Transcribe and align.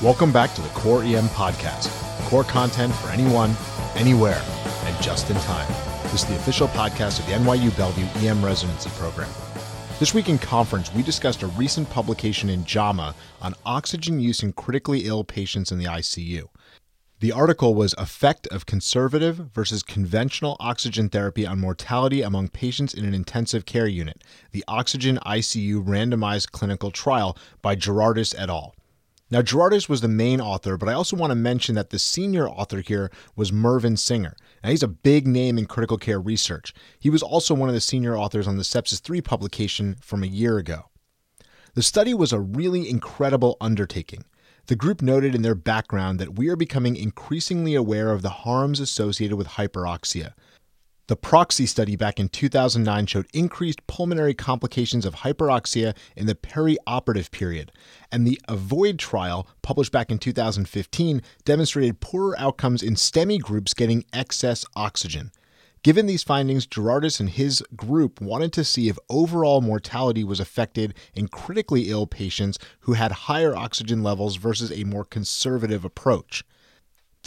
Welcome 0.00 0.32
back 0.32 0.54
to 0.54 0.62
the 0.62 0.68
Core 0.68 1.02
EM 1.02 1.26
Podcast. 1.30 1.88
Core 2.28 2.44
content 2.44 2.94
for 2.94 3.08
anyone, 3.08 3.52
anywhere, 3.96 4.40
and 4.84 5.02
just 5.02 5.28
in 5.28 5.34
time. 5.38 5.66
This 6.04 6.22
is 6.22 6.24
the 6.26 6.36
official 6.36 6.68
podcast 6.68 7.18
of 7.18 7.26
the 7.26 7.32
NYU 7.32 7.76
Bellevue 7.76 8.06
EM 8.24 8.44
Residency 8.44 8.90
Program. 8.90 9.28
This 9.98 10.14
week 10.14 10.28
in 10.28 10.38
conference, 10.38 10.94
we 10.94 11.02
discussed 11.02 11.42
a 11.42 11.48
recent 11.48 11.90
publication 11.90 12.48
in 12.48 12.64
JAMA 12.64 13.12
on 13.42 13.54
oxygen 13.66 14.20
use 14.20 14.44
in 14.44 14.52
critically 14.52 15.00
ill 15.00 15.24
patients 15.24 15.72
in 15.72 15.78
the 15.78 15.86
ICU. 15.86 16.44
The 17.18 17.32
article 17.32 17.74
was 17.74 17.96
Effect 17.98 18.46
of 18.52 18.66
Conservative 18.66 19.50
versus 19.52 19.82
Conventional 19.82 20.56
Oxygen 20.60 21.08
Therapy 21.08 21.44
on 21.44 21.58
Mortality 21.58 22.22
Among 22.22 22.50
Patients 22.50 22.94
in 22.94 23.04
an 23.04 23.14
Intensive 23.14 23.66
Care 23.66 23.88
Unit, 23.88 24.22
the 24.52 24.62
Oxygen 24.68 25.18
ICU 25.26 25.84
Randomized 25.84 26.52
Clinical 26.52 26.92
Trial 26.92 27.36
by 27.62 27.74
Girardis 27.74 28.32
et 28.38 28.48
al. 28.48 28.76
Now, 29.30 29.42
Girardis 29.42 29.90
was 29.90 30.00
the 30.00 30.08
main 30.08 30.40
author, 30.40 30.78
but 30.78 30.88
I 30.88 30.94
also 30.94 31.14
want 31.14 31.32
to 31.32 31.34
mention 31.34 31.74
that 31.74 31.90
the 31.90 31.98
senior 31.98 32.48
author 32.48 32.80
here 32.80 33.10
was 33.36 33.52
Mervyn 33.52 33.98
Singer. 33.98 34.34
Now, 34.64 34.70
he's 34.70 34.82
a 34.82 34.88
big 34.88 35.26
name 35.26 35.58
in 35.58 35.66
critical 35.66 35.98
care 35.98 36.18
research. 36.18 36.72
He 36.98 37.10
was 37.10 37.22
also 37.22 37.54
one 37.54 37.68
of 37.68 37.74
the 37.74 37.80
senior 37.80 38.16
authors 38.16 38.48
on 38.48 38.56
the 38.56 38.62
Sepsis 38.62 39.00
3 39.00 39.20
publication 39.20 39.96
from 40.00 40.22
a 40.22 40.28
year 40.28 40.56
ago. 40.56 40.84
The 41.74 41.82
study 41.82 42.14
was 42.14 42.32
a 42.32 42.40
really 42.40 42.88
incredible 42.88 43.58
undertaking. 43.60 44.24
The 44.66 44.76
group 44.76 45.02
noted 45.02 45.34
in 45.34 45.42
their 45.42 45.54
background 45.54 46.18
that 46.18 46.38
we 46.38 46.48
are 46.48 46.56
becoming 46.56 46.96
increasingly 46.96 47.74
aware 47.74 48.10
of 48.10 48.22
the 48.22 48.30
harms 48.30 48.80
associated 48.80 49.36
with 49.36 49.48
hyperoxia. 49.48 50.32
The 51.08 51.16
PROXI 51.16 51.66
study 51.66 51.96
back 51.96 52.20
in 52.20 52.28
2009 52.28 53.06
showed 53.06 53.28
increased 53.32 53.86
pulmonary 53.86 54.34
complications 54.34 55.06
of 55.06 55.14
hyperoxia 55.14 55.96
in 56.14 56.26
the 56.26 56.34
perioperative 56.34 57.30
period, 57.30 57.72
and 58.12 58.26
the 58.26 58.38
AVOID 58.46 58.98
trial, 58.98 59.48
published 59.62 59.90
back 59.90 60.10
in 60.10 60.18
2015, 60.18 61.22
demonstrated 61.46 62.00
poorer 62.00 62.38
outcomes 62.38 62.82
in 62.82 62.94
STEMI 62.94 63.40
groups 63.40 63.72
getting 63.72 64.04
excess 64.12 64.66
oxygen. 64.76 65.32
Given 65.82 66.04
these 66.04 66.22
findings, 66.22 66.66
Girardis 66.66 67.20
and 67.20 67.30
his 67.30 67.62
group 67.74 68.20
wanted 68.20 68.52
to 68.52 68.64
see 68.64 68.90
if 68.90 68.98
overall 69.08 69.62
mortality 69.62 70.24
was 70.24 70.40
affected 70.40 70.92
in 71.14 71.28
critically 71.28 71.88
ill 71.88 72.06
patients 72.06 72.58
who 72.80 72.92
had 72.92 73.12
higher 73.12 73.56
oxygen 73.56 74.02
levels 74.02 74.36
versus 74.36 74.70
a 74.70 74.84
more 74.84 75.06
conservative 75.06 75.86
approach. 75.86 76.44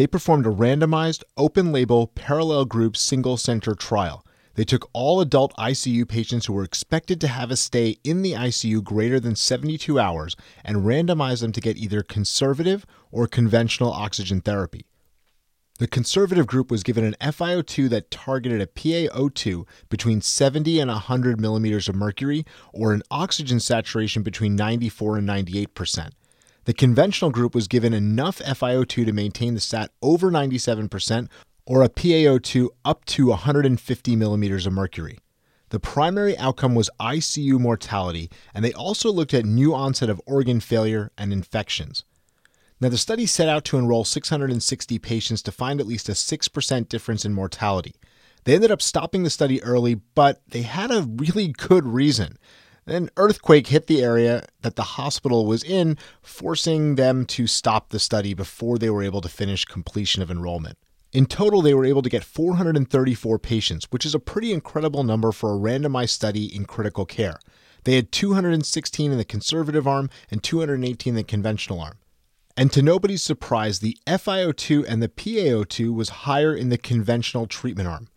They 0.00 0.06
performed 0.06 0.46
a 0.46 0.48
randomized, 0.48 1.24
open 1.36 1.72
label, 1.72 2.06
parallel 2.06 2.64
group, 2.64 2.96
single 2.96 3.36
center 3.36 3.74
trial. 3.74 4.24
They 4.54 4.64
took 4.64 4.88
all 4.94 5.20
adult 5.20 5.54
ICU 5.58 6.08
patients 6.08 6.46
who 6.46 6.54
were 6.54 6.64
expected 6.64 7.20
to 7.20 7.28
have 7.28 7.50
a 7.50 7.56
stay 7.56 7.98
in 8.02 8.22
the 8.22 8.32
ICU 8.32 8.82
greater 8.82 9.20
than 9.20 9.36
72 9.36 10.00
hours 10.00 10.36
and 10.64 10.86
randomized 10.86 11.42
them 11.42 11.52
to 11.52 11.60
get 11.60 11.76
either 11.76 12.02
conservative 12.02 12.86
or 13.10 13.26
conventional 13.26 13.92
oxygen 13.92 14.40
therapy. 14.40 14.86
The 15.78 15.86
conservative 15.86 16.46
group 16.46 16.70
was 16.70 16.82
given 16.82 17.04
an 17.04 17.16
FiO2 17.20 17.90
that 17.90 18.10
targeted 18.10 18.62
a 18.62 18.66
PaO2 18.68 19.66
between 19.90 20.22
70 20.22 20.80
and 20.80 20.90
100 20.90 21.38
millimeters 21.38 21.90
of 21.90 21.94
mercury, 21.94 22.46
or 22.72 22.94
an 22.94 23.02
oxygen 23.10 23.60
saturation 23.60 24.22
between 24.22 24.56
94 24.56 25.18
and 25.18 25.26
98 25.26 25.74
percent. 25.74 26.14
The 26.64 26.74
conventional 26.74 27.30
group 27.30 27.54
was 27.54 27.68
given 27.68 27.94
enough 27.94 28.38
FiO2 28.38 29.06
to 29.06 29.12
maintain 29.12 29.54
the 29.54 29.60
sat 29.60 29.90
over 30.02 30.30
97%, 30.30 31.28
or 31.64 31.82
a 31.82 31.88
PaO2 31.88 32.68
up 32.84 33.04
to 33.06 33.28
150 33.28 34.16
millimeters 34.16 34.66
of 34.66 34.72
mercury. 34.72 35.18
The 35.70 35.80
primary 35.80 36.36
outcome 36.36 36.74
was 36.74 36.90
ICU 36.98 37.58
mortality, 37.58 38.28
and 38.52 38.64
they 38.64 38.72
also 38.72 39.10
looked 39.10 39.32
at 39.32 39.44
new 39.44 39.74
onset 39.74 40.10
of 40.10 40.20
organ 40.26 40.60
failure 40.60 41.12
and 41.16 41.32
infections. 41.32 42.04
Now, 42.80 42.88
the 42.88 42.98
study 42.98 43.24
set 43.26 43.48
out 43.48 43.64
to 43.66 43.78
enroll 43.78 44.04
660 44.04 44.98
patients 44.98 45.42
to 45.42 45.52
find 45.52 45.80
at 45.80 45.86
least 45.86 46.08
a 46.08 46.12
6% 46.12 46.88
difference 46.88 47.24
in 47.24 47.34
mortality. 47.34 47.94
They 48.44 48.54
ended 48.54 48.70
up 48.70 48.82
stopping 48.82 49.22
the 49.22 49.30
study 49.30 49.62
early, 49.62 49.94
but 49.94 50.40
they 50.48 50.62
had 50.62 50.90
a 50.90 51.02
really 51.02 51.48
good 51.48 51.86
reason. 51.86 52.38
An 52.90 53.08
earthquake 53.16 53.68
hit 53.68 53.86
the 53.86 54.02
area 54.02 54.44
that 54.62 54.74
the 54.74 54.82
hospital 54.82 55.46
was 55.46 55.62
in, 55.62 55.96
forcing 56.22 56.96
them 56.96 57.24
to 57.26 57.46
stop 57.46 57.90
the 57.90 58.00
study 58.00 58.34
before 58.34 58.78
they 58.78 58.90
were 58.90 59.04
able 59.04 59.20
to 59.20 59.28
finish 59.28 59.64
completion 59.64 60.22
of 60.22 60.30
enrollment. 60.30 60.76
In 61.12 61.26
total, 61.26 61.62
they 61.62 61.72
were 61.72 61.84
able 61.84 62.02
to 62.02 62.10
get 62.10 62.24
434 62.24 63.38
patients, 63.38 63.86
which 63.90 64.04
is 64.04 64.12
a 64.12 64.18
pretty 64.18 64.52
incredible 64.52 65.04
number 65.04 65.30
for 65.30 65.54
a 65.54 65.58
randomized 65.58 66.10
study 66.10 66.44
in 66.46 66.64
critical 66.64 67.06
care. 67.06 67.38
They 67.84 67.94
had 67.94 68.10
216 68.10 69.12
in 69.12 69.18
the 69.18 69.24
conservative 69.24 69.86
arm 69.86 70.10
and 70.28 70.42
218 70.42 71.12
in 71.12 71.14
the 71.14 71.22
conventional 71.22 71.80
arm. 71.80 71.98
And 72.56 72.72
to 72.72 72.82
nobody's 72.82 73.22
surprise, 73.22 73.78
the 73.78 73.98
FiO2 74.08 74.84
and 74.88 75.00
the 75.00 75.08
PaO2 75.08 75.94
was 75.94 76.08
higher 76.08 76.56
in 76.56 76.70
the 76.70 76.78
conventional 76.78 77.46
treatment 77.46 77.88
arm. 77.88 78.08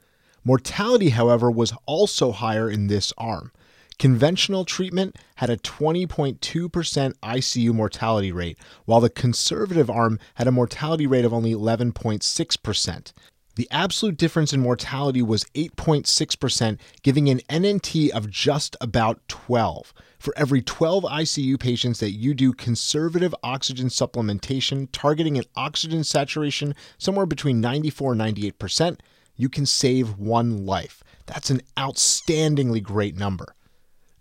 Mortality, 0.43 1.09
however, 1.09 1.51
was 1.51 1.73
also 1.85 2.31
higher 2.31 2.71
in 2.71 2.87
this 2.87 3.13
arm. 3.19 3.51
Conventional 3.99 4.65
treatment 4.65 5.17
had 5.35 5.49
a 5.49 5.57
20.2% 5.57 6.39
ICU 6.39 7.73
mortality 7.73 8.31
rate, 8.31 8.57
while 8.85 8.99
the 8.99 9.09
conservative 9.09 9.89
arm 9.89 10.19
had 10.35 10.47
a 10.47 10.51
mortality 10.51 11.07
rate 11.07 11.25
of 11.25 11.33
only 11.33 11.53
11.6%. 11.53 13.13
The 13.55 13.67
absolute 13.69 14.17
difference 14.17 14.51
in 14.51 14.61
mortality 14.61 15.21
was 15.21 15.43
8.6%, 15.53 16.79
giving 17.03 17.29
an 17.29 17.39
NNT 17.49 18.09
of 18.09 18.29
just 18.29 18.75
about 18.81 19.21
12. 19.27 19.93
For 20.17 20.33
every 20.35 20.61
12 20.61 21.03
ICU 21.03 21.59
patients 21.59 21.99
that 21.99 22.13
you 22.13 22.33
do 22.33 22.53
conservative 22.53 23.35
oxygen 23.43 23.89
supplementation 23.89 24.87
targeting 24.91 25.37
an 25.37 25.43
oxygen 25.55 26.03
saturation 26.03 26.73
somewhere 26.97 27.27
between 27.27 27.61
94 27.61 28.13
and 28.13 28.21
98%, 28.21 28.99
you 29.35 29.49
can 29.49 29.67
save 29.67 30.17
one 30.17 30.65
life. 30.65 31.03
That's 31.27 31.51
an 31.51 31.61
outstandingly 31.77 32.81
great 32.81 33.15
number. 33.15 33.53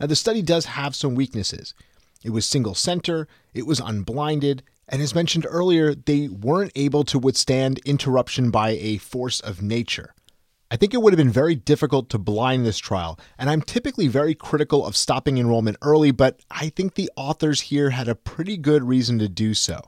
Now, 0.02 0.08
the 0.08 0.16
study 0.16 0.42
does 0.42 0.64
have 0.64 0.96
some 0.96 1.14
weaknesses. 1.14 1.74
It 2.24 2.30
was 2.30 2.44
single 2.44 2.74
center, 2.74 3.28
it 3.54 3.68
was 3.68 3.78
unblinded, 3.78 4.64
and 4.88 5.00
as 5.00 5.14
mentioned 5.14 5.46
earlier, 5.48 5.94
they 5.94 6.26
weren't 6.26 6.72
able 6.74 7.04
to 7.04 7.20
withstand 7.20 7.78
interruption 7.84 8.50
by 8.50 8.70
a 8.70 8.96
force 8.96 9.38
of 9.38 9.62
nature. 9.62 10.12
I 10.72 10.76
think 10.76 10.92
it 10.92 11.00
would 11.02 11.12
have 11.12 11.18
been 11.18 11.30
very 11.30 11.54
difficult 11.54 12.08
to 12.10 12.18
blind 12.18 12.66
this 12.66 12.78
trial, 12.78 13.16
and 13.38 13.48
I'm 13.48 13.62
typically 13.62 14.08
very 14.08 14.34
critical 14.34 14.84
of 14.84 14.96
stopping 14.96 15.38
enrollment 15.38 15.76
early, 15.82 16.10
but 16.10 16.40
I 16.50 16.70
think 16.70 16.94
the 16.94 17.10
authors 17.14 17.60
here 17.60 17.90
had 17.90 18.08
a 18.08 18.16
pretty 18.16 18.56
good 18.56 18.82
reason 18.82 19.20
to 19.20 19.28
do 19.28 19.54
so. 19.54 19.82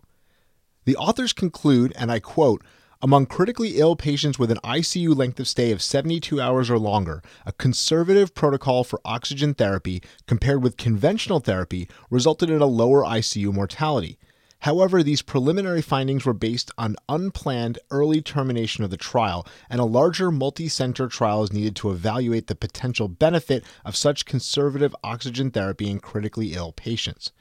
The 0.84 0.96
authors 0.96 1.32
conclude, 1.32 1.92
and 1.96 2.12
I 2.12 2.20
quote, 2.20 2.62
among 3.04 3.26
critically 3.26 3.76
ill 3.76 3.94
patients 3.94 4.38
with 4.38 4.50
an 4.50 4.56
ICU 4.64 5.14
length 5.14 5.38
of 5.38 5.46
stay 5.46 5.70
of 5.70 5.82
72 5.82 6.40
hours 6.40 6.70
or 6.70 6.78
longer, 6.78 7.22
a 7.44 7.52
conservative 7.52 8.34
protocol 8.34 8.82
for 8.82 8.98
oxygen 9.04 9.52
therapy 9.52 10.02
compared 10.26 10.62
with 10.62 10.78
conventional 10.78 11.38
therapy 11.38 11.86
resulted 12.08 12.48
in 12.48 12.62
a 12.62 12.66
lower 12.66 13.02
ICU 13.02 13.52
mortality. 13.52 14.18
However, 14.60 15.02
these 15.02 15.20
preliminary 15.20 15.82
findings 15.82 16.24
were 16.24 16.32
based 16.32 16.70
on 16.78 16.96
unplanned 17.06 17.78
early 17.90 18.22
termination 18.22 18.84
of 18.84 18.90
the 18.90 18.96
trial, 18.96 19.46
and 19.68 19.82
a 19.82 19.84
larger 19.84 20.30
multi 20.30 20.66
center 20.66 21.06
trial 21.06 21.42
is 21.42 21.52
needed 21.52 21.76
to 21.76 21.90
evaluate 21.90 22.46
the 22.46 22.54
potential 22.54 23.08
benefit 23.08 23.64
of 23.84 23.96
such 23.96 24.24
conservative 24.24 24.96
oxygen 25.04 25.50
therapy 25.50 25.90
in 25.90 26.00
critically 26.00 26.54
ill 26.54 26.72
patients. 26.72 27.32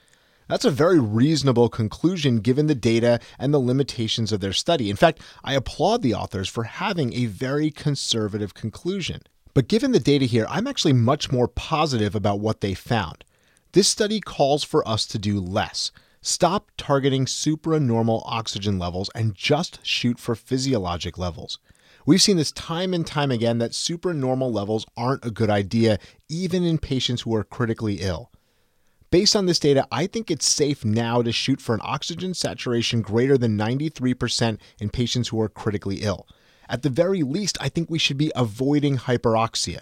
That's 0.53 0.65
a 0.65 0.69
very 0.69 0.99
reasonable 0.99 1.67
conclusion 1.67 2.37
given 2.37 2.67
the 2.67 2.75
data 2.75 3.19
and 3.39 3.51
the 3.51 3.59
limitations 3.59 4.31
of 4.31 4.39
their 4.39 4.53
study. 4.53 4.91
In 4.91 4.95
fact, 4.95 5.19
I 5.43 5.55
applaud 5.55 6.03
the 6.03 6.13
authors 6.13 6.47
for 6.47 6.65
having 6.65 7.11
a 7.11 7.25
very 7.25 7.71
conservative 7.71 8.53
conclusion. 8.53 9.23
But 9.55 9.67
given 9.67 9.93
the 9.93 9.99
data 9.99 10.25
here, 10.25 10.45
I'm 10.47 10.67
actually 10.67 10.93
much 10.93 11.31
more 11.31 11.47
positive 11.47 12.13
about 12.13 12.39
what 12.39 12.61
they 12.61 12.75
found. 12.75 13.25
This 13.71 13.87
study 13.87 14.19
calls 14.19 14.63
for 14.63 14.87
us 14.87 15.07
to 15.07 15.17
do 15.17 15.39
less. 15.39 15.91
Stop 16.21 16.69
targeting 16.77 17.25
supranormal 17.25 18.21
oxygen 18.23 18.77
levels 18.77 19.09
and 19.15 19.33
just 19.33 19.83
shoot 19.83 20.19
for 20.19 20.35
physiologic 20.35 21.17
levels. 21.17 21.57
We've 22.05 22.21
seen 22.21 22.37
this 22.37 22.51
time 22.51 22.93
and 22.93 23.07
time 23.07 23.31
again 23.31 23.57
that 23.57 23.71
supranormal 23.71 24.53
levels 24.53 24.85
aren't 24.95 25.25
a 25.25 25.31
good 25.31 25.49
idea, 25.49 25.97
even 26.29 26.63
in 26.63 26.77
patients 26.77 27.23
who 27.23 27.33
are 27.33 27.43
critically 27.43 28.01
ill. 28.01 28.29
Based 29.13 29.35
on 29.35 29.45
this 29.45 29.59
data, 29.59 29.85
I 29.91 30.07
think 30.07 30.31
it's 30.31 30.47
safe 30.47 30.83
now 30.83 31.21
to 31.21 31.31
shoot 31.31 31.61
for 31.61 31.75
an 31.75 31.81
oxygen 31.83 32.33
saturation 32.33 33.03
greater 33.03 33.37
than 33.37 33.55
93% 33.55 34.57
in 34.79 34.89
patients 34.89 35.27
who 35.27 35.39
are 35.39 35.49
critically 35.49 35.97
ill. 35.97 36.27
At 36.67 36.81
the 36.81 36.89
very 36.89 37.21
least, 37.21 37.55
I 37.61 37.69
think 37.69 37.91
we 37.91 37.99
should 37.99 38.17
be 38.17 38.31
avoiding 38.35 38.97
hyperoxia. 38.97 39.81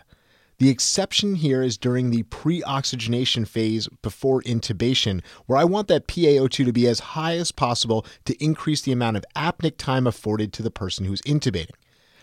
The 0.57 0.68
exception 0.68 1.36
here 1.36 1.63
is 1.63 1.78
during 1.78 2.10
the 2.10 2.24
pre 2.24 2.62
oxygenation 2.63 3.45
phase 3.45 3.88
before 4.01 4.42
intubation, 4.42 5.22
where 5.45 5.57
I 5.57 5.63
want 5.63 5.88
that 5.88 6.10
PaO2 6.10 6.66
to 6.66 6.74
be 6.74 6.86
as 6.86 7.00
high 7.00 7.38
as 7.38 7.54
possible 7.54 8.06
to 8.25 8.44
increase 8.44 8.81
the 8.81 8.92
amount 8.92 9.16
of 9.16 9.24
apneic 9.33 9.78
time 9.78 10.07
afforded 10.07 10.51
to 10.51 10.62
the 10.62 10.72
person 10.72 11.06
who's 11.06 11.22
intubating. 11.22 11.72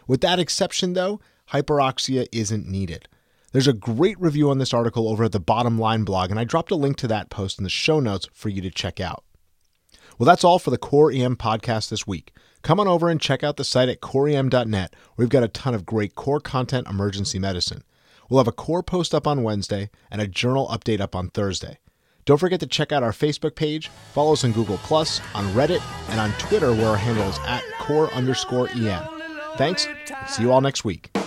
With 0.06 0.20
that 0.20 0.38
exception, 0.38 0.92
though, 0.92 1.20
hyperoxia 1.52 2.28
isn't 2.32 2.68
needed. 2.68 3.08
There's 3.52 3.66
a 3.66 3.72
great 3.72 4.20
review 4.20 4.50
on 4.50 4.58
this 4.58 4.74
article 4.74 5.08
over 5.08 5.24
at 5.24 5.32
the 5.32 5.40
Bottom 5.40 5.78
Line 5.78 6.04
blog, 6.04 6.30
and 6.30 6.38
I 6.38 6.44
dropped 6.44 6.70
a 6.70 6.76
link 6.76 6.96
to 6.98 7.08
that 7.08 7.30
post 7.30 7.58
in 7.58 7.64
the 7.64 7.70
show 7.70 7.98
notes 7.98 8.28
for 8.32 8.50
you 8.50 8.60
to 8.60 8.70
check 8.70 9.00
out. 9.00 9.24
Well, 10.18 10.26
that's 10.26 10.44
all 10.44 10.58
for 10.58 10.70
the 10.70 10.78
Core 10.78 11.10
EM 11.10 11.36
podcast 11.36 11.88
this 11.88 12.06
week. 12.06 12.32
Come 12.62 12.80
on 12.80 12.88
over 12.88 13.08
and 13.08 13.20
check 13.20 13.42
out 13.42 13.56
the 13.56 13.64
site 13.64 13.88
at 13.88 14.00
coreem.net. 14.00 14.94
We've 15.16 15.28
got 15.28 15.44
a 15.44 15.48
ton 15.48 15.74
of 15.74 15.86
great 15.86 16.14
core 16.14 16.40
content 16.40 16.88
emergency 16.88 17.38
medicine. 17.38 17.84
We'll 18.28 18.40
have 18.40 18.48
a 18.48 18.52
core 18.52 18.82
post 18.82 19.14
up 19.14 19.26
on 19.26 19.42
Wednesday 19.42 19.90
and 20.10 20.20
a 20.20 20.26
journal 20.26 20.68
update 20.68 21.00
up 21.00 21.16
on 21.16 21.30
Thursday. 21.30 21.78
Don't 22.26 22.36
forget 22.36 22.60
to 22.60 22.66
check 22.66 22.92
out 22.92 23.02
our 23.02 23.12
Facebook 23.12 23.54
page, 23.54 23.88
follow 24.12 24.34
us 24.34 24.44
on 24.44 24.52
Google 24.52 24.76
Plus, 24.78 25.22
on 25.34 25.46
Reddit, 25.54 25.80
and 26.10 26.20
on 26.20 26.32
Twitter 26.32 26.72
where 26.72 26.88
our 26.88 26.96
handle 26.98 27.26
is 27.26 27.38
at 27.46 27.62
core 27.78 28.12
underscore 28.12 28.68
EM. 28.68 29.08
Thanks. 29.56 29.88
See 30.26 30.42
you 30.42 30.52
all 30.52 30.60
next 30.60 30.84
week. 30.84 31.17